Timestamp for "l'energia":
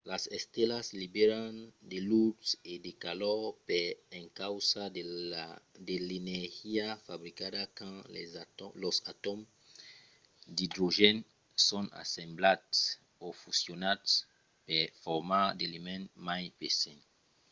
6.07-6.85